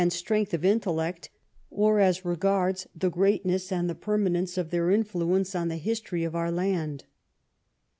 [0.09, 1.29] strength of intellect,
[1.69, 6.35] or as regards the greatness and the permanence of their influence on the history of
[6.35, 7.03] our land.